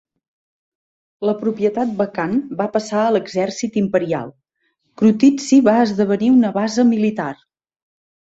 La 1.27 1.33
propietat 1.41 1.91
vacant 1.99 2.33
va 2.61 2.67
passar 2.77 2.97
a 3.01 3.11
l'exèrcit 3.17 3.77
imperial; 3.83 4.33
Krutitsy 5.03 5.61
va 5.69 5.77
esdevenir 5.83 6.33
una 6.39 6.53
base 6.59 6.89
militar. 6.95 7.31